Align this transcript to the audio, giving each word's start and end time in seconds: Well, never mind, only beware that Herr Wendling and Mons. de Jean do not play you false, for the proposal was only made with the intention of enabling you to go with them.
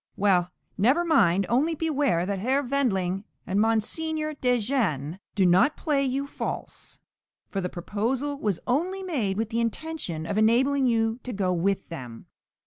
Well, 0.15 0.49
never 0.79 1.05
mind, 1.05 1.45
only 1.47 1.75
beware 1.75 2.25
that 2.25 2.39
Herr 2.39 2.63
Wendling 2.63 3.23
and 3.45 3.61
Mons. 3.61 3.93
de 3.95 4.57
Jean 4.59 5.19
do 5.35 5.45
not 5.45 5.77
play 5.77 6.03
you 6.03 6.25
false, 6.25 6.99
for 7.51 7.61
the 7.61 7.69
proposal 7.69 8.39
was 8.39 8.59
only 8.65 9.03
made 9.03 9.37
with 9.37 9.49
the 9.49 9.59
intention 9.61 10.25
of 10.25 10.39
enabling 10.39 10.87
you 10.87 11.19
to 11.21 11.31
go 11.33 11.53
with 11.53 11.87
them. 11.89 12.25